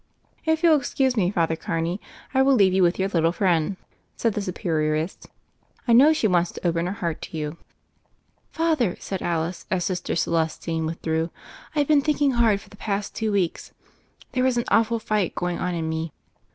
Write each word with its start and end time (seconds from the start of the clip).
"If 0.45 0.63
you'll 0.63 0.77
excuse 0.77 1.15
me. 1.15 1.29
Father 1.29 1.55
Carney, 1.55 2.01
I 2.33 2.41
will 2.41 2.55
leave 2.55 2.73
you 2.73 2.81
with 2.81 2.97
your 2.97 3.09
little 3.09 3.31
friend," 3.31 3.77
said 4.15 4.33
the 4.33 4.41
Superioress. 4.41 5.27
"I 5.87 5.93
know 5.93 6.11
she 6.11 6.27
wants 6.27 6.51
to 6.53 6.67
open 6.67 6.87
her 6.87 6.91
heart 7.05 7.21
to 7.21 7.37
you." 7.37 7.57
"Father," 8.49 8.97
said 8.99 9.21
Alice, 9.21 9.67
as 9.69 9.85
Sister 9.85 10.15
Celestine 10.15 10.87
with 10.87 10.97
Z86 11.03 11.03
THE 11.03 11.03
FAIRY 11.03 11.21
OF 11.21 11.29
THE 11.29 11.33
SNOWS 11.33 11.71
187 11.75 11.77
drew, 11.77 11.83
^^IVe 11.83 11.87
been 11.87 12.01
thinking 12.01 12.31
hard 12.31 12.61
for 12.61 12.69
the 12.69 12.77
past 12.77 13.15
two 13.15 13.31
weeks. 13.31 13.73
There 14.31 14.43
was 14.43 14.57
an 14.57 14.65
awful 14.69 14.97
fight 14.97 15.35
going 15.35 15.59
on 15.59 15.75
in 15.75 15.87
me. 15.87 16.11